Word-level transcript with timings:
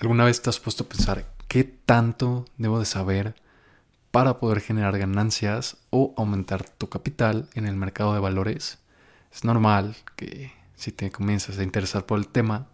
¿Alguna 0.00 0.24
vez 0.24 0.40
te 0.40 0.48
has 0.48 0.60
puesto 0.60 0.84
a 0.84 0.88
pensar 0.88 1.26
qué 1.48 1.64
tanto 1.64 2.44
debo 2.56 2.78
de 2.78 2.84
saber 2.84 3.34
para 4.12 4.38
poder 4.38 4.60
generar 4.60 4.96
ganancias 4.96 5.76
o 5.90 6.14
aumentar 6.16 6.62
tu 6.68 6.88
capital 6.88 7.48
en 7.54 7.66
el 7.66 7.74
mercado 7.74 8.14
de 8.14 8.20
valores? 8.20 8.78
Es 9.32 9.42
normal 9.42 9.96
que 10.14 10.52
si 10.76 10.92
te 10.92 11.10
comienzas 11.10 11.58
a 11.58 11.64
interesar 11.64 12.06
por 12.06 12.20
el 12.20 12.28
tema, 12.28 12.68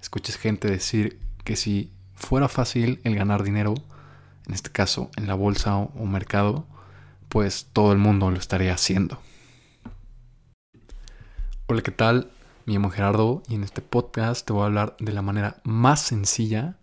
escuches 0.00 0.38
gente 0.38 0.66
decir 0.66 1.20
que 1.44 1.56
si 1.56 1.92
fuera 2.14 2.48
fácil 2.48 3.02
el 3.04 3.16
ganar 3.16 3.42
dinero, 3.42 3.74
en 4.46 4.54
este 4.54 4.70
caso 4.70 5.10
en 5.18 5.26
la 5.26 5.34
bolsa 5.34 5.76
o 5.76 6.06
mercado, 6.06 6.66
pues 7.28 7.66
todo 7.74 7.92
el 7.92 7.98
mundo 7.98 8.30
lo 8.30 8.38
estaría 8.38 8.72
haciendo. 8.72 9.20
Hola, 11.66 11.82
¿qué 11.82 11.90
tal? 11.90 12.31
Me 12.64 12.74
llamo 12.74 12.90
Gerardo 12.90 13.42
y 13.48 13.56
en 13.56 13.64
este 13.64 13.82
podcast 13.82 14.46
te 14.46 14.52
voy 14.52 14.62
a 14.62 14.66
hablar 14.66 14.96
de 15.00 15.12
la 15.12 15.20
manera 15.20 15.60
más 15.64 16.00
sencilla, 16.00 16.78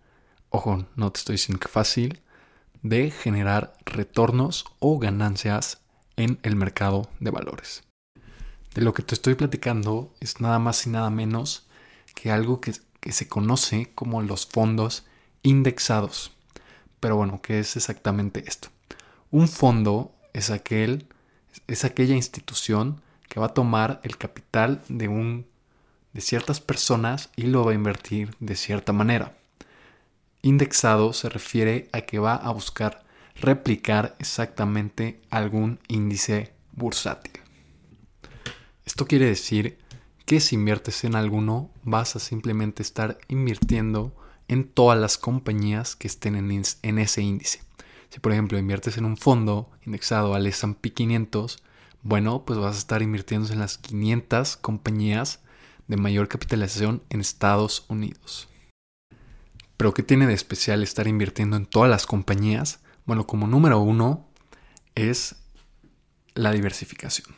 ojo, 0.50 0.86
no 0.98 1.12
te 1.12 1.20
estoy 1.20 1.36
diciendo 1.36 1.60
que 1.60 1.70
fácil, 1.70 2.22
de 2.82 3.12
generar 3.12 3.74
retornos 3.86 4.66
o 4.80 5.00
ganancias 5.00 5.80
en 6.18 6.38
el 6.44 6.58
mercado 6.58 7.10
de 7.22 7.32
valores. 7.32 7.84
De 8.74 8.82
lo 8.82 8.94
que 8.94 9.04
te 9.04 9.16
estoy 9.16 9.36
platicando 9.36 10.14
es 10.20 10.42
nada 10.42 10.60
más 10.60 10.86
y 10.86 10.90
nada 10.90 11.10
menos 11.10 11.68
que 12.14 12.30
algo 12.30 12.60
que, 12.60 12.74
que 13.00 13.14
se 13.14 13.30
conoce 13.30 13.92
como 13.96 14.22
los 14.22 14.48
fondos 14.48 15.06
indexados. 15.44 16.34
Pero 17.00 17.16
bueno, 17.16 17.42
¿qué 17.42 17.60
es 17.60 17.78
exactamente 17.78 18.44
esto? 18.48 18.68
Un 19.32 19.48
fondo 19.48 20.14
es 20.34 20.50
aquel 20.50 21.08
es 21.68 21.86
aquella 21.86 22.16
institución 22.16 23.02
que 23.28 23.40
va 23.40 23.48
a 23.48 23.54
tomar 23.54 24.02
el 24.04 24.18
capital 24.18 24.82
de 24.90 25.08
un 25.08 25.48
de 26.14 26.22
ciertas 26.22 26.60
personas 26.60 27.30
y 27.36 27.44
lo 27.44 27.64
va 27.64 27.72
a 27.72 27.76
invertir 27.76 28.36
de 28.40 28.56
cierta 28.56 28.94
manera. 28.94 29.38
Indexado 30.42 31.14
se 31.14 31.30
refiere 31.30 31.90
a 31.92 32.02
que 32.02 32.20
va 32.20 32.36
a 32.36 32.52
buscar 32.52 33.04
replicar 33.36 34.16
exactamente 34.20 35.22
algún 35.30 35.80
índice 35.88 36.54
bursátil. 36.74 37.34
Esto 38.86 39.06
quiere 39.06 39.26
decir 39.26 39.78
que 40.26 40.40
si 40.40 40.56
inviertes 40.56 41.04
en 41.04 41.16
alguno 41.16 41.70
vas 41.84 42.16
a 42.16 42.20
simplemente 42.20 42.84
estar 42.84 43.18
invirtiendo 43.28 44.14
en 44.48 44.68
todas 44.68 45.00
las 45.00 45.18
compañías 45.18 45.96
que 45.96 46.08
estén 46.08 46.36
en, 46.36 46.98
ese 47.00 47.22
índice. 47.22 47.62
Si 48.10 48.20
por 48.20 48.32
ejemplo 48.32 48.58
inviertes 48.58 48.98
en 48.98 49.06
un 49.06 49.18
fondo 49.18 49.70
indexado 49.86 50.34
al 50.34 50.48
S&P 50.48 50.92
500, 50.92 51.62
bueno, 52.02 52.44
pues 52.46 52.58
vas 52.58 52.76
a 52.76 52.80
estar 52.80 53.02
invirtiendo 53.02 53.52
en 53.52 53.60
las 53.60 53.78
500 53.78 54.58
compañías 54.58 55.40
de 55.90 55.98
mayor 55.98 56.30
capitalización 56.30 57.04
en 57.10 57.20
Estados 57.20 57.86
Unidos. 57.90 58.48
Pero 59.76 59.94
¿qué 59.94 60.04
tiene 60.04 60.28
de 60.28 60.34
especial 60.34 60.84
estar 60.84 61.08
invirtiendo 61.08 61.58
en 61.58 61.66
todas 61.66 61.90
las 61.90 62.06
compañías? 62.06 62.80
Bueno, 63.06 63.26
como 63.28 63.48
número 63.48 63.80
uno 63.80 64.28
es 64.96 65.36
la 66.36 66.52
diversificación. 66.52 67.36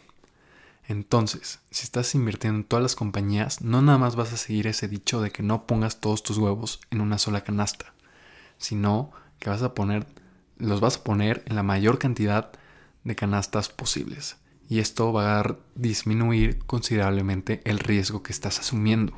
Entonces, 0.88 1.60
si 1.72 1.86
estás 1.86 2.14
invirtiendo 2.14 2.60
en 2.60 2.66
todas 2.66 2.84
las 2.84 2.96
compañías, 2.96 3.62
no 3.62 3.82
nada 3.82 3.98
más 3.98 4.16
vas 4.16 4.34
a 4.34 4.38
seguir 4.38 4.68
ese 4.68 4.90
dicho 4.90 5.22
de 5.22 5.32
que 5.32 5.44
no 5.44 5.66
pongas 5.66 6.02
todos 6.02 6.22
tus 6.22 6.38
huevos 6.38 6.82
en 6.92 7.00
una 7.00 7.18
sola 7.18 7.42
canasta, 7.42 7.94
sino 8.58 9.12
que 9.40 9.50
vas 9.50 9.62
a 9.62 9.74
poner, 9.74 10.06
los 10.58 10.82
vas 10.82 10.98
a 10.98 11.04
poner 11.04 11.44
en 11.46 11.56
la 11.56 11.64
mayor 11.64 12.00
cantidad 12.00 12.52
de 13.06 13.16
canastas 13.16 13.70
posibles 13.70 14.36
y 14.72 14.80
esto 14.80 15.12
va 15.12 15.42
a 15.42 15.58
disminuir 15.76 16.60
considerablemente 16.60 17.60
el 17.66 17.78
riesgo 17.78 18.24
que 18.24 18.32
estás 18.32 18.58
asumiendo. 18.58 19.12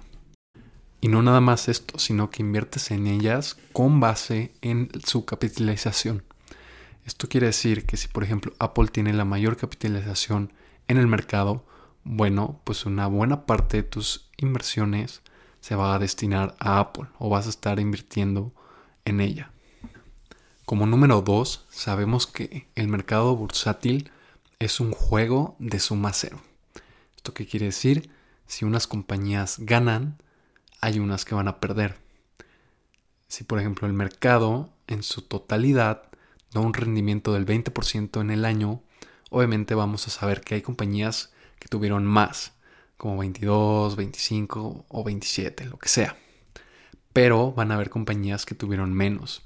Y 0.99 1.09
no 1.09 1.21
nada 1.21 1.41
más 1.41 1.69
esto, 1.69 1.99
sino 1.99 2.31
que 2.31 2.41
inviertes 2.41 2.89
en 2.89 3.05
ellas 3.05 3.55
con 3.71 3.99
base 3.99 4.51
en 4.63 4.89
su 5.05 5.25
capitalización. 5.25 6.23
Esto 7.05 7.29
quiere 7.29 7.45
decir 7.45 7.85
que 7.85 7.97
si 7.97 8.07
por 8.07 8.23
ejemplo 8.23 8.51
Apple 8.57 8.87
tiene 8.87 9.13
la 9.13 9.25
mayor 9.25 9.55
capitalización 9.55 10.51
en 10.87 10.97
el 10.97 11.05
mercado, 11.05 11.67
bueno, 12.03 12.59
pues 12.63 12.87
una 12.87 13.05
buena 13.05 13.45
parte 13.45 13.77
de 13.77 13.83
tus 13.83 14.31
inversiones 14.37 15.21
se 15.59 15.75
va 15.75 15.93
a 15.93 15.99
destinar 15.99 16.55
a 16.57 16.79
Apple 16.79 17.09
o 17.19 17.29
vas 17.29 17.45
a 17.45 17.51
estar 17.51 17.79
invirtiendo 17.79 18.55
en 19.05 19.21
ella. 19.21 19.51
Como 20.65 20.87
número 20.87 21.21
dos, 21.21 21.67
sabemos 21.69 22.25
que 22.25 22.65
el 22.73 22.87
mercado 22.87 23.35
bursátil 23.35 24.09
es 24.63 24.79
un 24.79 24.91
juego 24.91 25.55
de 25.59 25.79
suma 25.79 26.13
cero. 26.13 26.41
¿Esto 27.15 27.33
qué 27.33 27.45
quiere 27.45 27.67
decir? 27.67 28.09
Si 28.47 28.65
unas 28.65 28.87
compañías 28.87 29.57
ganan, 29.59 30.17
hay 30.79 30.99
unas 30.99 31.25
que 31.25 31.35
van 31.35 31.47
a 31.47 31.59
perder. 31.59 31.97
Si 33.27 33.43
por 33.43 33.59
ejemplo 33.59 33.87
el 33.87 33.93
mercado 33.93 34.73
en 34.87 35.03
su 35.03 35.21
totalidad 35.21 36.03
da 36.51 36.61
un 36.61 36.73
rendimiento 36.73 37.33
del 37.33 37.45
20% 37.45 38.21
en 38.21 38.31
el 38.31 38.45
año, 38.45 38.81
obviamente 39.29 39.75
vamos 39.75 40.07
a 40.07 40.11
saber 40.11 40.41
que 40.41 40.55
hay 40.55 40.61
compañías 40.61 41.33
que 41.59 41.67
tuvieron 41.67 42.05
más, 42.05 42.53
como 42.97 43.17
22, 43.17 43.95
25 43.95 44.85
o 44.87 45.03
27, 45.03 45.65
lo 45.65 45.77
que 45.77 45.89
sea. 45.89 46.15
Pero 47.11 47.51
van 47.51 47.71
a 47.71 47.75
haber 47.75 47.89
compañías 47.89 48.45
que 48.45 48.55
tuvieron 48.55 48.93
menos, 48.93 49.41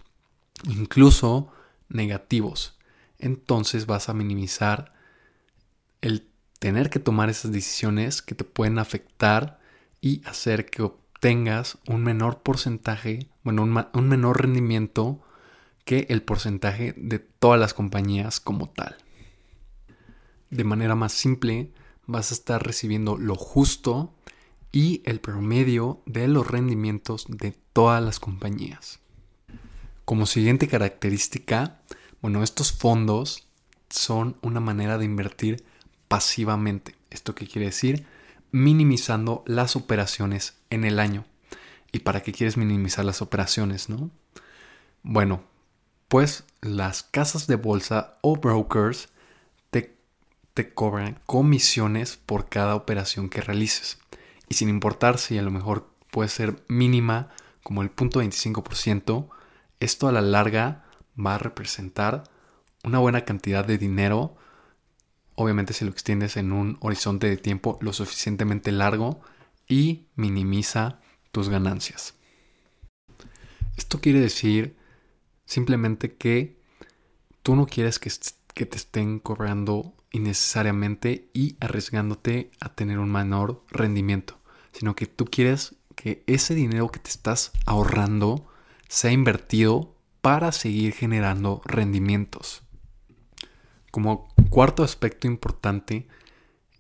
incluso 0.65 1.51
negativos. 1.89 2.77
Entonces 3.19 3.85
vas 3.85 4.09
a 4.09 4.13
minimizar 4.13 4.96
el 6.01 6.27
tener 6.59 6.89
que 6.89 6.99
tomar 6.99 7.29
esas 7.29 7.51
decisiones 7.51 8.21
que 8.21 8.35
te 8.35 8.43
pueden 8.43 8.79
afectar 8.79 9.59
y 10.01 10.23
hacer 10.25 10.65
que 10.65 10.83
obtengas 10.83 11.77
un 11.87 12.03
menor 12.03 12.41
porcentaje, 12.41 13.29
bueno, 13.43 13.63
un, 13.63 14.07
menor 14.07 14.41
rendimiento 14.41 15.21
que 15.85 16.05
el 16.09 16.21
porcentaje 16.21 16.93
de 16.97 17.19
todas 17.19 17.59
las 17.59 17.73
compañías 17.73 18.39
como 18.39 18.69
tal. 18.69 18.97
De 20.49 20.63
manera 20.63 20.95
más 20.95 21.13
simple, 21.13 21.71
vas 22.05 22.31
a 22.31 22.35
estar 22.35 22.63
recibiendo 22.63 23.17
lo 23.17 23.35
justo 23.35 24.13
y 24.71 25.01
el 25.05 25.19
promedio 25.19 26.01
de 26.05 26.27
los 26.27 26.47
rendimientos 26.47 27.25
de 27.29 27.53
todas 27.73 28.03
las 28.03 28.19
compañías. 28.19 28.99
Como 30.05 30.25
siguiente 30.25 30.67
característica, 30.67 31.81
bueno, 32.21 32.43
estos 32.43 32.71
fondos 32.71 33.47
son 33.89 34.37
una 34.41 34.59
manera 34.59 34.97
de 34.97 35.05
invertir 35.05 35.65
pasivamente. 36.07 36.95
¿Esto 37.09 37.35
qué 37.35 37.47
quiere 37.47 37.67
decir? 37.67 38.05
Minimizando 38.51 39.43
las 39.45 39.75
operaciones 39.75 40.57
en 40.69 40.83
el 40.83 40.99
año. 40.99 41.25
¿Y 41.91 41.99
para 41.99 42.21
qué 42.21 42.31
quieres 42.31 42.57
minimizar 42.57 43.05
las 43.05 43.21
operaciones, 43.21 43.89
no? 43.89 44.11
Bueno, 45.03 45.43
pues 46.07 46.43
las 46.61 47.03
casas 47.03 47.47
de 47.47 47.55
bolsa 47.55 48.17
o 48.21 48.35
brokers 48.35 49.09
te, 49.69 49.97
te 50.53 50.73
cobran 50.73 51.19
comisiones 51.25 52.17
por 52.17 52.49
cada 52.49 52.75
operación 52.75 53.29
que 53.29 53.41
realices. 53.41 53.99
Y 54.49 54.55
sin 54.55 54.69
importar 54.69 55.17
si 55.17 55.37
a 55.37 55.41
lo 55.41 55.51
mejor 55.51 55.89
puede 56.11 56.29
ser 56.29 56.63
mínima 56.67 57.29
como 57.63 57.81
el 57.81 57.89
punto 57.89 58.21
25%, 58.21 59.29
esto 59.79 60.07
a 60.07 60.11
la 60.11 60.21
larga 60.21 60.85
va 61.19 61.35
a 61.35 61.39
representar 61.39 62.23
una 62.83 62.99
buena 62.99 63.25
cantidad 63.25 63.65
de 63.65 63.77
dinero 63.77 64.37
obviamente 65.37 65.71
si 65.71 65.85
lo 65.85 65.91
extiendes 65.91 66.35
en 66.35 66.51
un 66.51 66.77
horizonte 66.81 67.29
de 67.29 67.37
tiempo 67.37 67.77
lo 67.79 67.93
suficientemente 67.93 68.71
largo 68.71 69.21
y 69.67 70.07
minimiza 70.15 70.99
tus 71.31 71.47
ganancias. 71.47 72.15
Esto 73.77 74.01
quiere 74.01 74.19
decir 74.19 74.75
simplemente 75.45 76.15
que 76.15 76.59
tú 77.43 77.55
no 77.55 77.67
quieres 77.67 77.99
que, 77.99 78.09
te 78.65 78.77
estén 78.77 79.19
cobrando 79.19 79.93
innecesariamente 80.11 81.29
y 81.33 81.55
arriesgándote 81.59 82.49
a 82.59 82.73
tener 82.73 82.97
un 82.97 83.11
menor 83.11 83.63
rendimiento, 83.69 84.39
sino 84.71 84.95
que 84.95 85.05
tú 85.05 85.25
quieres 85.25 85.75
que 85.95 86.23
ese 86.25 86.55
dinero 86.55 86.89
que 86.89 86.99
te 86.99 87.11
estás 87.11 87.51
ahorrando 87.67 88.47
sea 88.89 89.11
invertido 89.11 89.95
para 90.21 90.51
seguir 90.51 90.93
generando 90.93 91.61
rendimientos. 91.63 92.63
Como 93.91 94.27
cuarto 94.49 94.83
aspecto 94.83 95.27
importante 95.27 96.07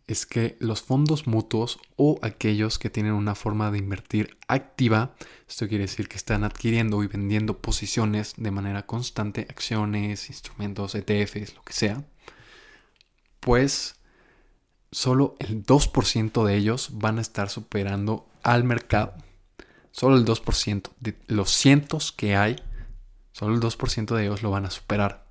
es 0.07 0.25
que 0.25 0.55
los 0.59 0.81
fondos 0.81 1.27
mutuos 1.27 1.79
o 1.97 2.17
aquellos 2.21 2.79
que 2.79 2.89
tienen 2.89 3.13
una 3.13 3.35
forma 3.35 3.71
de 3.71 3.77
invertir 3.77 4.37
activa, 4.47 5.15
esto 5.47 5.67
quiere 5.67 5.83
decir 5.83 6.07
que 6.07 6.15
están 6.15 6.45
adquiriendo 6.45 7.03
y 7.03 7.07
vendiendo 7.07 7.61
posiciones 7.61 8.33
de 8.37 8.51
manera 8.51 8.85
constante, 8.85 9.45
acciones, 9.49 10.29
instrumentos, 10.29 10.95
ETFs, 10.95 11.55
lo 11.55 11.61
que 11.63 11.73
sea, 11.73 12.05
pues 13.41 13.95
solo 14.91 15.35
el 15.39 15.65
2% 15.65 16.45
de 16.45 16.55
ellos 16.55 16.89
van 16.93 17.17
a 17.17 17.21
estar 17.21 17.49
superando 17.49 18.29
al 18.43 18.63
mercado. 18.63 19.13
Solo 19.91 20.15
el 20.15 20.25
2% 20.25 20.91
de 20.99 21.17
los 21.27 21.51
cientos 21.51 22.11
que 22.13 22.35
hay, 22.35 22.55
solo 23.33 23.55
el 23.55 23.61
2% 23.61 24.15
de 24.15 24.23
ellos 24.23 24.41
lo 24.41 24.51
van 24.51 24.65
a 24.65 24.69
superar. 24.69 25.27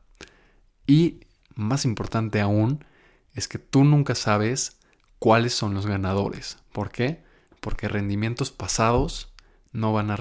Y 0.86 1.20
más 1.56 1.84
importante 1.84 2.40
aún 2.40 2.84
es 3.34 3.48
que 3.48 3.58
tú 3.58 3.82
nunca 3.82 4.14
sabes 4.14 4.76
cuáles 5.18 5.54
son 5.54 5.74
los 5.74 5.86
ganadores. 5.86 6.58
¿Por 6.72 6.90
qué? 6.90 7.24
Porque 7.60 7.88
rendimientos 7.88 8.50
pasados 8.50 9.32
no 9.72 9.92
van 9.92 10.10
a, 10.10 10.18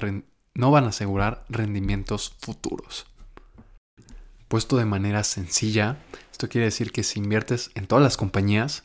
no 0.54 0.70
van 0.70 0.84
a 0.84 0.88
asegurar 0.88 1.44
rendimientos 1.48 2.34
futuros. 2.40 3.06
Puesto 4.48 4.76
de 4.76 4.84
manera 4.84 5.24
sencilla, 5.24 5.98
esto 6.32 6.48
quiere 6.48 6.66
decir 6.66 6.92
que 6.92 7.02
si 7.02 7.18
inviertes 7.18 7.70
en 7.74 7.86
todas 7.86 8.02
las 8.02 8.16
compañías, 8.16 8.84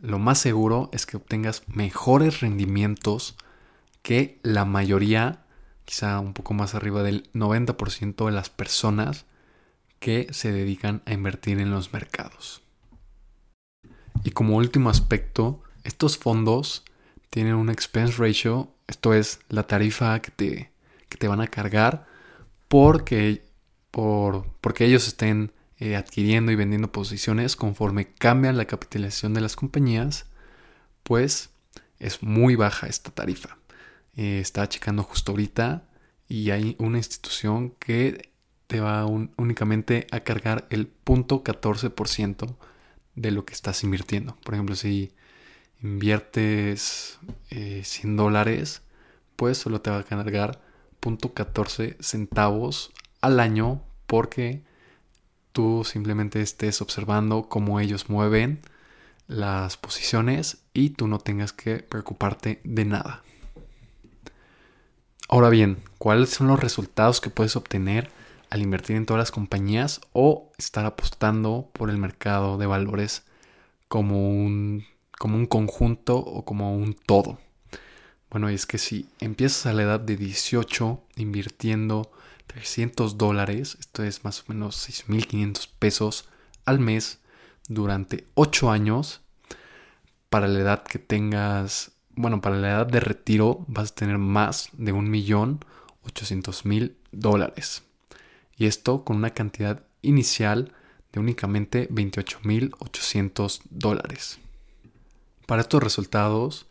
lo 0.00 0.18
más 0.18 0.38
seguro 0.38 0.90
es 0.92 1.06
que 1.06 1.16
obtengas 1.16 1.62
mejores 1.68 2.40
rendimientos 2.40 3.36
que 4.02 4.40
la 4.42 4.64
mayoría, 4.64 5.44
quizá 5.84 6.18
un 6.18 6.32
poco 6.32 6.54
más 6.54 6.74
arriba 6.74 7.02
del 7.02 7.30
90% 7.32 8.26
de 8.26 8.32
las 8.32 8.50
personas 8.50 9.26
que 10.02 10.26
se 10.32 10.50
dedican 10.50 11.00
a 11.06 11.12
invertir 11.12 11.60
en 11.60 11.70
los 11.70 11.92
mercados. 11.92 12.60
Y 14.24 14.32
como 14.32 14.56
último 14.56 14.90
aspecto, 14.90 15.62
estos 15.84 16.18
fondos 16.18 16.84
tienen 17.30 17.54
un 17.54 17.70
expense 17.70 18.16
ratio, 18.18 18.74
esto 18.88 19.14
es 19.14 19.38
la 19.48 19.62
tarifa 19.62 20.20
que 20.20 20.32
te, 20.32 20.72
te 21.08 21.28
van 21.28 21.40
a 21.40 21.46
cargar 21.46 22.04
porque, 22.66 23.44
por, 23.92 24.44
porque 24.60 24.86
ellos 24.86 25.06
estén 25.06 25.52
eh, 25.78 25.94
adquiriendo 25.94 26.50
y 26.50 26.56
vendiendo 26.56 26.90
posiciones 26.90 27.54
conforme 27.54 28.12
cambian 28.12 28.56
la 28.56 28.66
capitalización 28.66 29.34
de 29.34 29.40
las 29.40 29.54
compañías, 29.54 30.26
pues 31.04 31.50
es 32.00 32.24
muy 32.24 32.56
baja 32.56 32.88
esta 32.88 33.12
tarifa. 33.12 33.56
Eh, 34.16 34.40
está 34.40 34.68
checando 34.68 35.04
justo 35.04 35.30
ahorita 35.30 35.84
y 36.26 36.50
hay 36.50 36.74
una 36.80 36.98
institución 36.98 37.70
que 37.78 38.31
te 38.72 38.80
va 38.80 39.04
únicamente 39.04 40.06
a 40.12 40.20
cargar 40.20 40.66
el 40.70 40.90
0.14% 41.04 42.56
de 43.14 43.30
lo 43.30 43.44
que 43.44 43.52
estás 43.52 43.84
invirtiendo. 43.84 44.34
Por 44.42 44.54
ejemplo, 44.54 44.74
si 44.76 45.12
inviertes 45.82 47.18
100 47.50 48.12
eh, 48.12 48.16
dólares, 48.16 48.80
pues 49.36 49.58
solo 49.58 49.82
te 49.82 49.90
va 49.90 49.98
a 49.98 50.04
cargar 50.04 50.62
0.14 51.02 52.00
centavos 52.00 52.92
al 53.20 53.40
año 53.40 53.82
porque 54.06 54.62
tú 55.52 55.84
simplemente 55.84 56.40
estés 56.40 56.80
observando 56.80 57.50
cómo 57.50 57.78
ellos 57.78 58.08
mueven 58.08 58.62
las 59.26 59.76
posiciones 59.76 60.62
y 60.72 60.90
tú 60.90 61.08
no 61.08 61.18
tengas 61.18 61.52
que 61.52 61.80
preocuparte 61.80 62.62
de 62.64 62.86
nada. 62.86 63.22
Ahora 65.28 65.50
bien, 65.50 65.82
¿cuáles 65.98 66.30
son 66.30 66.46
los 66.46 66.58
resultados 66.58 67.20
que 67.20 67.28
puedes 67.28 67.54
obtener 67.54 68.21
al 68.52 68.60
invertir 68.60 68.96
en 68.96 69.06
todas 69.06 69.18
las 69.18 69.30
compañías 69.30 70.02
o 70.12 70.52
estar 70.58 70.84
apostando 70.84 71.70
por 71.72 71.88
el 71.88 71.96
mercado 71.96 72.58
de 72.58 72.66
valores 72.66 73.24
como 73.88 74.28
un, 74.28 74.84
como 75.18 75.36
un 75.36 75.46
conjunto 75.46 76.18
o 76.18 76.44
como 76.44 76.76
un 76.76 76.92
todo? 76.92 77.38
Bueno, 78.28 78.50
es 78.50 78.66
que 78.66 78.76
si 78.76 79.08
empiezas 79.20 79.64
a 79.64 79.72
la 79.72 79.84
edad 79.84 80.00
de 80.00 80.18
18 80.18 81.02
invirtiendo 81.16 82.12
300 82.46 83.16
dólares, 83.16 83.78
esto 83.80 84.02
es 84.02 84.22
más 84.22 84.40
o 84.40 84.44
menos 84.48 84.86
6.500 84.86 85.70
pesos 85.78 86.28
al 86.66 86.78
mes 86.78 87.20
durante 87.68 88.26
8 88.34 88.70
años, 88.70 89.22
para 90.28 90.46
la 90.46 90.60
edad 90.60 90.82
que 90.82 90.98
tengas, 90.98 91.92
bueno, 92.10 92.42
para 92.42 92.56
la 92.56 92.68
edad 92.68 92.86
de 92.86 93.00
retiro 93.00 93.64
vas 93.66 93.92
a 93.92 93.94
tener 93.94 94.18
más 94.18 94.68
de 94.74 94.92
1.800.000 94.92 96.96
dólares. 97.12 97.84
Y 98.56 98.66
esto 98.66 99.04
con 99.04 99.16
una 99.16 99.30
cantidad 99.30 99.84
inicial 100.02 100.72
de 101.12 101.20
únicamente 101.20 101.88
28.800 101.90 103.60
dólares. 103.70 104.38
Para 105.46 105.62
estos 105.62 105.82
resultados, 105.82 106.66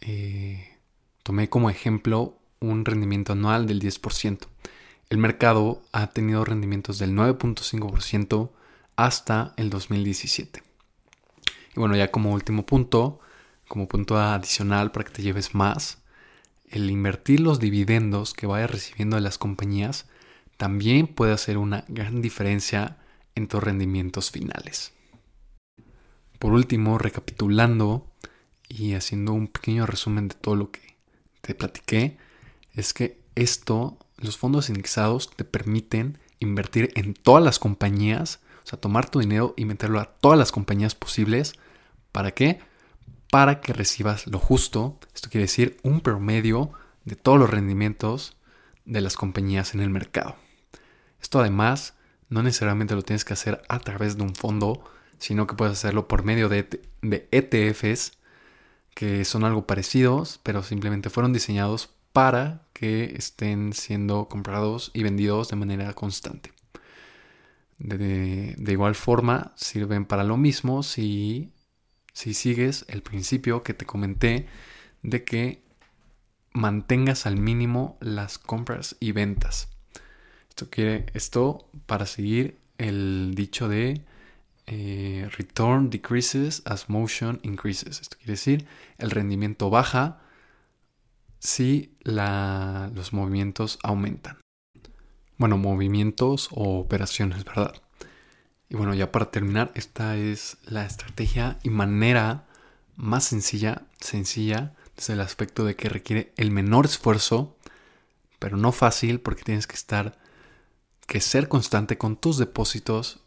eh, 0.00 0.76
tomé 1.22 1.48
como 1.48 1.70
ejemplo 1.70 2.38
un 2.60 2.84
rendimiento 2.84 3.32
anual 3.32 3.66
del 3.66 3.80
10%. 3.80 4.46
El 5.08 5.18
mercado 5.18 5.82
ha 5.92 6.08
tenido 6.08 6.44
rendimientos 6.44 6.98
del 6.98 7.12
9.5% 7.12 8.50
hasta 8.96 9.54
el 9.56 9.70
2017. 9.70 10.62
Y 11.76 11.80
bueno, 11.80 11.96
ya 11.96 12.10
como 12.10 12.32
último 12.32 12.66
punto, 12.66 13.20
como 13.68 13.86
punto 13.86 14.18
adicional 14.18 14.90
para 14.90 15.04
que 15.04 15.12
te 15.12 15.22
lleves 15.22 15.54
más, 15.54 15.98
el 16.68 16.90
invertir 16.90 17.40
los 17.40 17.60
dividendos 17.60 18.34
que 18.34 18.46
vayas 18.46 18.70
recibiendo 18.70 19.16
de 19.16 19.22
las 19.22 19.38
compañías 19.38 20.06
también 20.56 21.06
puede 21.06 21.32
hacer 21.32 21.58
una 21.58 21.84
gran 21.88 22.22
diferencia 22.22 22.98
en 23.34 23.48
tus 23.48 23.62
rendimientos 23.62 24.30
finales. 24.30 24.92
Por 26.38 26.52
último, 26.52 26.98
recapitulando 26.98 28.10
y 28.68 28.94
haciendo 28.94 29.32
un 29.32 29.48
pequeño 29.48 29.86
resumen 29.86 30.28
de 30.28 30.34
todo 30.34 30.56
lo 30.56 30.70
que 30.70 30.96
te 31.40 31.54
platiqué, 31.54 32.18
es 32.74 32.92
que 32.92 33.20
esto, 33.34 33.98
los 34.16 34.36
fondos 34.36 34.68
indexados 34.68 35.30
te 35.30 35.44
permiten 35.44 36.18
invertir 36.40 36.90
en 36.94 37.14
todas 37.14 37.42
las 37.42 37.58
compañías, 37.58 38.40
o 38.64 38.66
sea, 38.66 38.80
tomar 38.80 39.08
tu 39.08 39.20
dinero 39.20 39.54
y 39.56 39.64
meterlo 39.64 40.00
a 40.00 40.06
todas 40.06 40.38
las 40.38 40.52
compañías 40.52 40.94
posibles. 40.94 41.54
¿Para 42.12 42.32
qué? 42.32 42.60
Para 43.30 43.60
que 43.60 43.72
recibas 43.72 44.26
lo 44.26 44.38
justo, 44.38 44.98
esto 45.14 45.30
quiere 45.30 45.44
decir 45.44 45.78
un 45.82 46.00
promedio 46.00 46.72
de 47.04 47.16
todos 47.16 47.38
los 47.38 47.50
rendimientos 47.50 48.36
de 48.84 49.00
las 49.00 49.16
compañías 49.16 49.74
en 49.74 49.80
el 49.80 49.90
mercado. 49.90 50.36
Esto 51.20 51.40
además 51.40 51.94
no 52.28 52.42
necesariamente 52.42 52.94
lo 52.94 53.02
tienes 53.02 53.24
que 53.24 53.32
hacer 53.32 53.62
a 53.68 53.78
través 53.78 54.16
de 54.16 54.22
un 54.22 54.34
fondo, 54.34 54.84
sino 55.18 55.46
que 55.46 55.54
puedes 55.54 55.74
hacerlo 55.74 56.08
por 56.08 56.24
medio 56.24 56.48
de, 56.48 56.68
de 57.02 57.28
ETFs, 57.30 58.18
que 58.94 59.24
son 59.24 59.44
algo 59.44 59.66
parecidos, 59.66 60.40
pero 60.42 60.62
simplemente 60.62 61.10
fueron 61.10 61.32
diseñados 61.32 61.90
para 62.12 62.62
que 62.72 63.14
estén 63.16 63.74
siendo 63.74 64.26
comprados 64.26 64.90
y 64.94 65.02
vendidos 65.02 65.48
de 65.48 65.56
manera 65.56 65.92
constante. 65.92 66.52
De, 67.78 68.56
igual 68.66 68.94
forma, 68.94 69.52
sirven 69.54 70.06
para 70.06 70.24
lo 70.24 70.38
mismo 70.38 70.82
si, 70.82 71.52
si 72.14 72.32
sigues 72.32 72.86
el 72.88 73.02
principio 73.02 73.62
que 73.62 73.74
te 73.74 73.84
comenté 73.84 74.46
de 75.02 75.24
que 75.24 75.62
mantengas 76.52 77.26
al 77.26 77.36
mínimo 77.36 77.98
las 78.00 78.38
compras 78.38 78.96
y 78.98 79.12
ventas. 79.12 79.68
Esto 80.56 80.70
quiere 80.70 81.04
esto 81.12 81.68
para 81.84 82.06
seguir 82.06 82.56
el 82.78 83.34
dicho 83.34 83.68
de 83.68 84.00
eh, 84.66 85.28
return 85.36 85.90
decreases 85.90 86.62
as 86.64 86.88
motion 86.88 87.40
increases. 87.42 88.00
Esto 88.00 88.16
quiere 88.16 88.32
decir 88.32 88.66
el 88.96 89.10
rendimiento 89.10 89.68
baja 89.68 90.22
si 91.40 91.94
los 92.04 93.12
movimientos 93.12 93.78
aumentan. 93.82 94.38
Bueno, 95.36 95.58
movimientos 95.58 96.48
o 96.52 96.78
operaciones, 96.78 97.44
¿verdad? 97.44 97.74
Y 98.70 98.76
bueno, 98.76 98.94
ya 98.94 99.12
para 99.12 99.30
terminar, 99.30 99.72
esta 99.74 100.16
es 100.16 100.56
la 100.64 100.86
estrategia 100.86 101.58
y 101.64 101.68
manera 101.68 102.46
más 102.96 103.24
sencilla, 103.24 103.82
sencilla 104.00 104.72
desde 104.96 105.12
el 105.12 105.20
aspecto 105.20 105.66
de 105.66 105.76
que 105.76 105.90
requiere 105.90 106.32
el 106.38 106.50
menor 106.50 106.86
esfuerzo, 106.86 107.58
pero 108.38 108.56
no 108.56 108.72
fácil 108.72 109.20
porque 109.20 109.42
tienes 109.42 109.66
que 109.66 109.74
estar, 109.76 110.16
que 111.06 111.20
ser 111.20 111.48
constante 111.48 111.98
con 111.98 112.16
tus 112.16 112.38
depósitos 112.38 113.20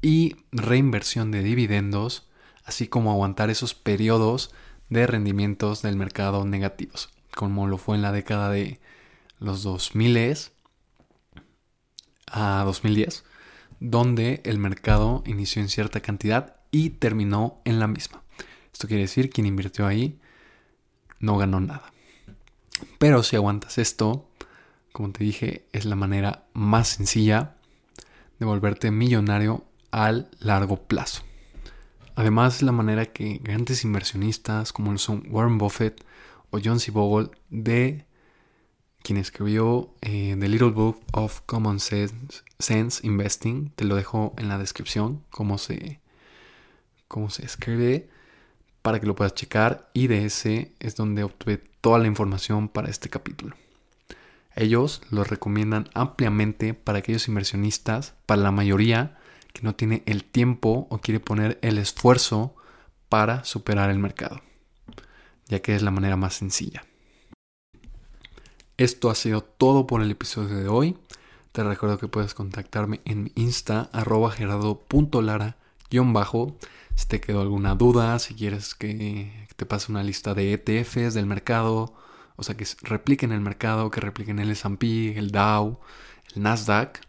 y 0.00 0.36
reinversión 0.50 1.30
de 1.30 1.42
dividendos, 1.42 2.28
así 2.64 2.88
como 2.88 3.10
aguantar 3.10 3.50
esos 3.50 3.74
periodos 3.74 4.52
de 4.88 5.06
rendimientos 5.06 5.82
del 5.82 5.96
mercado 5.96 6.44
negativos 6.44 7.10
como 7.34 7.66
lo 7.66 7.78
fue 7.78 7.96
en 7.96 8.02
la 8.02 8.12
década 8.12 8.50
de 8.50 8.80
los 9.38 9.62
2000 9.62 10.36
a 12.26 12.62
2010, 12.64 13.24
donde 13.80 14.40
el 14.44 14.58
mercado 14.58 15.22
inició 15.26 15.60
en 15.62 15.68
cierta 15.68 16.00
cantidad 16.00 16.56
y 16.70 16.90
terminó 16.90 17.60
en 17.64 17.78
la 17.78 17.86
misma. 17.86 18.22
Esto 18.72 18.88
quiere 18.88 19.02
decir 19.02 19.30
quien 19.30 19.46
invirtió 19.46 19.86
ahí 19.86 20.18
no 21.18 21.36
ganó 21.36 21.60
nada. 21.60 21.92
Pero 22.98 23.22
si 23.22 23.36
aguantas 23.36 23.78
esto, 23.78 24.28
como 24.92 25.10
te 25.10 25.24
dije, 25.24 25.66
es 25.72 25.84
la 25.84 25.96
manera 25.96 26.46
más 26.52 26.88
sencilla 26.88 27.56
de 28.38 28.46
volverte 28.46 28.90
millonario 28.90 29.64
al 29.90 30.30
largo 30.38 30.76
plazo. 30.76 31.22
Además, 32.14 32.56
es 32.56 32.62
la 32.62 32.72
manera 32.72 33.06
que 33.06 33.40
grandes 33.42 33.84
inversionistas 33.84 34.72
como 34.72 34.96
son 34.98 35.24
Warren 35.30 35.58
Buffett, 35.58 36.04
o 36.52 36.60
John 36.62 36.78
C. 36.78 36.92
Bogle 36.92 37.30
de 37.50 38.04
quien 39.02 39.18
escribió 39.18 39.94
eh, 40.00 40.36
The 40.38 40.48
Little 40.48 40.70
Book 40.70 41.00
of 41.12 41.40
Common 41.46 41.80
Sense, 41.80 43.00
Investing. 43.02 43.72
Te 43.74 43.84
lo 43.84 43.96
dejo 43.96 44.34
en 44.36 44.48
la 44.48 44.58
descripción 44.58 45.24
cómo 45.30 45.58
se, 45.58 46.00
cómo 47.08 47.30
se 47.30 47.44
escribe 47.44 48.08
para 48.82 49.00
que 49.00 49.06
lo 49.06 49.14
puedas 49.14 49.34
checar 49.34 49.90
y 49.94 50.06
de 50.06 50.26
ese 50.26 50.72
es 50.78 50.94
donde 50.94 51.24
obtuve 51.24 51.58
toda 51.80 51.98
la 51.98 52.06
información 52.06 52.68
para 52.68 52.90
este 52.90 53.08
capítulo. 53.08 53.56
Ellos 54.56 55.02
lo 55.10 55.24
recomiendan 55.24 55.88
ampliamente 55.94 56.74
para 56.74 56.98
aquellos 56.98 57.28
inversionistas, 57.28 58.14
para 58.26 58.42
la 58.42 58.50
mayoría 58.50 59.18
que 59.52 59.62
no 59.62 59.74
tiene 59.74 60.02
el 60.06 60.24
tiempo 60.24 60.86
o 60.90 60.98
quiere 60.98 61.20
poner 61.20 61.58
el 61.62 61.78
esfuerzo 61.78 62.54
para 63.08 63.44
superar 63.44 63.90
el 63.90 63.98
mercado 63.98 64.40
ya 65.52 65.60
que 65.60 65.76
es 65.76 65.82
la 65.82 65.90
manera 65.90 66.16
más 66.16 66.32
sencilla. 66.34 66.86
Esto 68.78 69.10
ha 69.10 69.14
sido 69.14 69.42
todo 69.42 69.86
por 69.86 70.00
el 70.02 70.10
episodio 70.10 70.56
de 70.56 70.68
hoy. 70.68 70.96
Te 71.52 71.62
recuerdo 71.62 71.98
que 71.98 72.08
puedes 72.08 72.32
contactarme 72.32 73.02
en 73.04 73.24
mi 73.24 73.32
Insta, 73.34 73.90
arroba 73.92 74.30
gerardo.lara-bajo. 74.30 76.56
Si 76.94 77.06
te 77.06 77.20
quedó 77.20 77.42
alguna 77.42 77.74
duda, 77.74 78.18
si 78.18 78.34
quieres 78.34 78.74
que 78.74 79.46
te 79.54 79.66
pase 79.66 79.92
una 79.92 80.02
lista 80.02 80.32
de 80.32 80.54
ETFs 80.54 81.12
del 81.12 81.26
mercado, 81.26 81.92
o 82.36 82.42
sea, 82.42 82.56
que 82.56 82.66
repliquen 82.82 83.32
el 83.32 83.40
mercado, 83.40 83.90
que 83.90 84.00
repliquen 84.00 84.38
el 84.38 84.50
S&P, 84.50 85.18
el 85.18 85.30
Dow, 85.30 85.80
el 86.34 86.42
Nasdaq, 86.42 87.00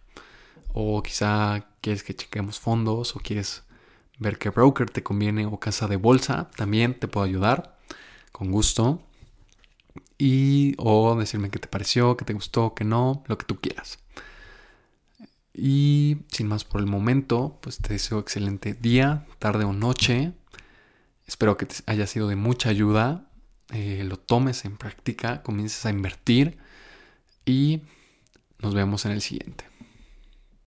o 0.73 1.01
quizá 1.03 1.67
quieres 1.81 2.03
que 2.03 2.15
chequemos 2.15 2.59
fondos 2.59 3.15
o 3.15 3.19
quieres 3.19 3.63
ver 4.19 4.37
qué 4.37 4.49
broker 4.49 4.89
te 4.89 5.03
conviene 5.03 5.45
o 5.45 5.59
casa 5.59 5.87
de 5.87 5.97
bolsa, 5.97 6.49
también 6.55 6.99
te 6.99 7.07
puedo 7.07 7.25
ayudar 7.25 7.77
con 8.31 8.51
gusto. 8.51 9.01
Y 10.17 10.75
o 10.77 11.15
decirme 11.15 11.49
qué 11.49 11.59
te 11.59 11.67
pareció, 11.67 12.15
qué 12.17 12.25
te 12.25 12.33
gustó, 12.33 12.73
qué 12.73 12.83
no, 12.83 13.23
lo 13.27 13.37
que 13.37 13.45
tú 13.45 13.59
quieras. 13.59 13.99
Y 15.53 16.17
sin 16.31 16.47
más 16.47 16.63
por 16.63 16.81
el 16.81 16.87
momento, 16.87 17.59
pues 17.61 17.77
te 17.77 17.93
deseo 17.93 18.19
excelente 18.19 18.73
día, 18.73 19.25
tarde 19.39 19.65
o 19.65 19.73
noche. 19.73 20.33
Espero 21.27 21.57
que 21.57 21.65
te 21.65 21.75
haya 21.85 22.07
sido 22.07 22.27
de 22.27 22.35
mucha 22.35 22.69
ayuda. 22.69 23.29
Eh, 23.72 24.03
lo 24.03 24.17
tomes 24.17 24.65
en 24.65 24.77
práctica, 24.77 25.41
comiences 25.41 25.86
a 25.86 25.89
invertir 25.89 26.58
y 27.46 27.82
nos 28.60 28.74
vemos 28.74 29.05
en 29.05 29.13
el 29.13 29.22
siguiente. 29.22 29.65